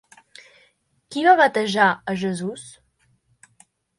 [1.15, 2.65] Qui va batejar a Jesús?